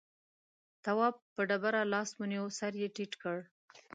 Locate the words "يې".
2.81-2.87